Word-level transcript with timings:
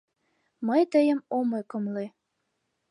Мый 0.67 0.81
тыйым 0.91 1.19
ом 1.37 1.47
ӧкымлӧ. 1.59 2.05